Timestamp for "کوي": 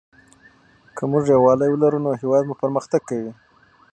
3.09-3.31